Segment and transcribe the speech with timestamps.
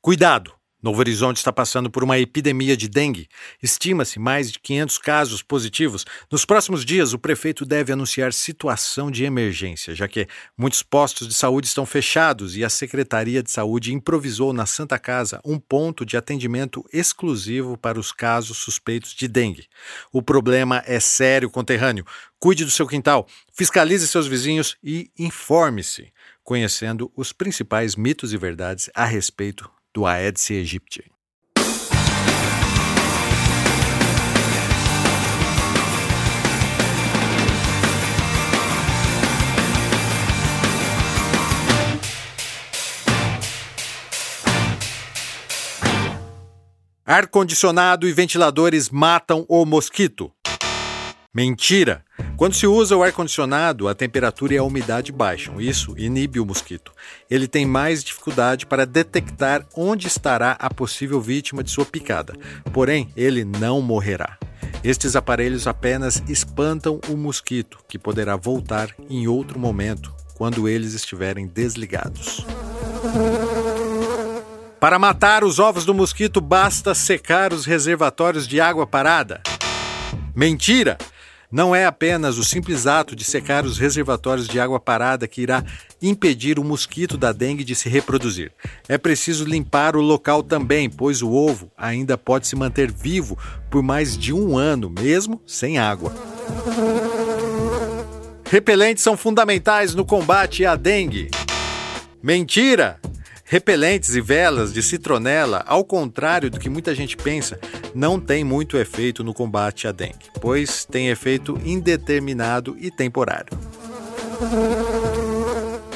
[0.00, 0.58] Cuidado!
[0.80, 3.26] Novo Horizonte está passando por uma epidemia de dengue.
[3.60, 6.04] Estima-se mais de 500 casos positivos.
[6.30, 11.34] Nos próximos dias, o prefeito deve anunciar situação de emergência, já que muitos postos de
[11.34, 16.16] saúde estão fechados e a Secretaria de Saúde improvisou na Santa Casa um ponto de
[16.16, 19.66] atendimento exclusivo para os casos suspeitos de dengue.
[20.12, 22.06] O problema é sério, conterrâneo.
[22.38, 26.12] Cuide do seu quintal, fiscalize seus vizinhos e informe-se,
[26.44, 29.68] conhecendo os principais mitos e verdades a respeito
[29.98, 31.10] do Aedes aegypti.
[47.04, 50.30] Ar-condicionado e ventiladores matam o mosquito.
[51.34, 52.04] Mentira!
[52.36, 55.60] Quando se usa o ar-condicionado, a temperatura e a umidade baixam.
[55.60, 56.90] Isso inibe o mosquito.
[57.30, 62.34] Ele tem mais dificuldade para detectar onde estará a possível vítima de sua picada.
[62.72, 64.38] Porém, ele não morrerá.
[64.82, 71.46] Estes aparelhos apenas espantam o mosquito, que poderá voltar em outro momento, quando eles estiverem
[71.46, 72.46] desligados.
[74.80, 79.42] Para matar os ovos do mosquito, basta secar os reservatórios de água parada.
[80.34, 80.96] Mentira!
[81.50, 85.64] Não é apenas o simples ato de secar os reservatórios de água parada que irá
[86.00, 88.52] impedir o mosquito da dengue de se reproduzir.
[88.86, 93.38] É preciso limpar o local também, pois o ovo ainda pode se manter vivo
[93.70, 96.14] por mais de um ano, mesmo sem água.
[98.50, 101.30] Repelentes são fundamentais no combate à dengue.
[102.22, 103.00] Mentira!
[103.50, 107.58] Repelentes e velas de citronela, ao contrário do que muita gente pensa,
[107.94, 113.58] não têm muito efeito no combate à dengue, pois tem efeito indeterminado e temporário.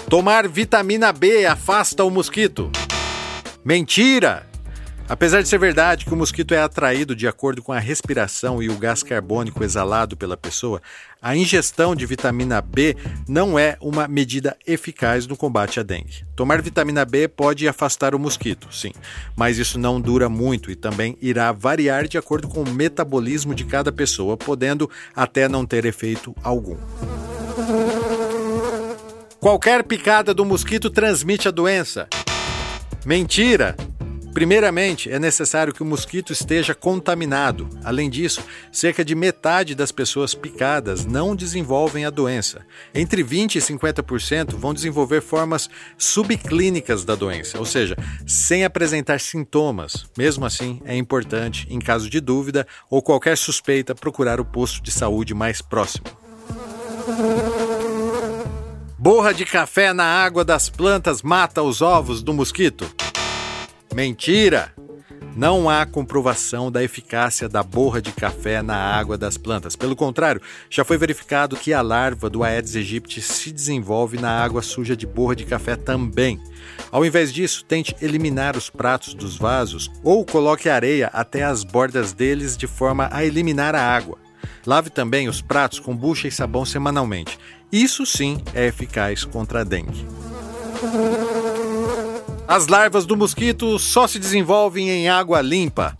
[0.08, 2.70] Tomar vitamina B afasta o mosquito.
[3.64, 4.51] Mentira!
[5.12, 8.70] Apesar de ser verdade que o mosquito é atraído de acordo com a respiração e
[8.70, 10.80] o gás carbônico exalado pela pessoa,
[11.20, 12.96] a ingestão de vitamina B
[13.28, 16.24] não é uma medida eficaz no combate à dengue.
[16.34, 18.92] Tomar vitamina B pode afastar o mosquito, sim,
[19.36, 23.66] mas isso não dura muito e também irá variar de acordo com o metabolismo de
[23.66, 26.78] cada pessoa, podendo até não ter efeito algum.
[29.38, 32.08] Qualquer picada do mosquito transmite a doença.
[33.04, 33.76] Mentira!
[34.32, 37.68] Primeiramente, é necessário que o mosquito esteja contaminado.
[37.84, 42.64] Além disso, cerca de metade das pessoas picadas não desenvolvem a doença.
[42.94, 50.06] Entre 20% e 50% vão desenvolver formas subclínicas da doença, ou seja, sem apresentar sintomas.
[50.16, 54.90] Mesmo assim, é importante, em caso de dúvida ou qualquer suspeita, procurar o posto de
[54.90, 56.06] saúde mais próximo.
[58.98, 62.88] Borra de café na água das plantas mata os ovos do mosquito.
[63.94, 64.72] Mentira!
[65.34, 69.74] Não há comprovação da eficácia da borra de café na água das plantas.
[69.74, 74.60] Pelo contrário, já foi verificado que a larva do Aedes aegypti se desenvolve na água
[74.60, 76.38] suja de borra de café também.
[76.90, 82.12] Ao invés disso, tente eliminar os pratos dos vasos ou coloque areia até as bordas
[82.12, 84.18] deles de forma a eliminar a água.
[84.66, 87.38] Lave também os pratos com bucha e sabão semanalmente.
[87.70, 90.06] Isso sim é eficaz contra a dengue.
[92.52, 95.96] As larvas do mosquito só se desenvolvem em água limpa.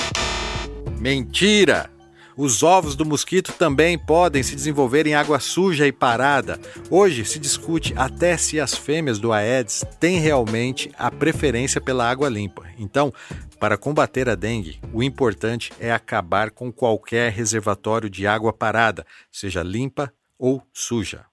[1.01, 1.91] Mentira!
[2.37, 6.61] Os ovos do mosquito também podem se desenvolver em água suja e parada.
[6.91, 12.29] Hoje se discute até se as fêmeas do Aedes têm realmente a preferência pela água
[12.29, 12.67] limpa.
[12.79, 13.11] Então,
[13.59, 19.63] para combater a dengue, o importante é acabar com qualquer reservatório de água parada, seja
[19.63, 21.32] limpa ou suja.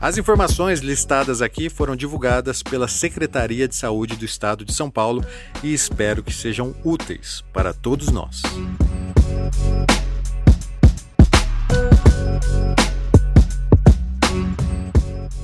[0.00, 5.22] As informações listadas aqui foram divulgadas pela Secretaria de Saúde do Estado de São Paulo
[5.62, 8.40] e espero que sejam úteis para todos nós.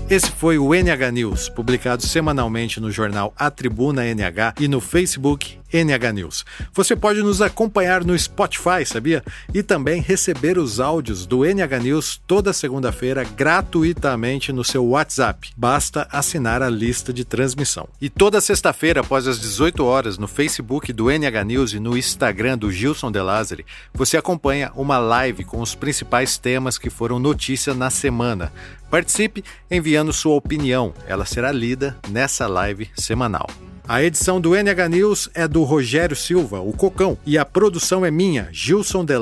[0.08, 5.58] Esse foi o NH News, publicado semanalmente no jornal A Tribuna NH e no Facebook
[5.76, 6.44] NH News.
[6.72, 9.22] Você pode nos acompanhar no Spotify, sabia?
[9.52, 15.50] E também receber os áudios do NH News toda segunda-feira gratuitamente no seu WhatsApp.
[15.56, 17.88] Basta assinar a lista de transmissão.
[18.00, 22.58] E toda sexta-feira, após as 18 horas, no Facebook do NH News e no Instagram
[22.58, 27.74] do Gilson De Lázari, você acompanha uma live com os principais temas que foram notícia
[27.74, 28.52] na semana.
[28.90, 33.48] Participe enviando sua opinião, ela será lida nessa live semanal.
[33.88, 38.10] A edição do NH News é do Rogério Silva, o Cocão, e a produção é
[38.10, 39.14] minha, Gilson De.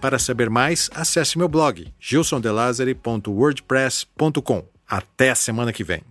[0.00, 4.64] Para saber mais, acesse meu blog, gilsondelazari.wordpress.com.
[4.88, 6.04] Até a semana que vem.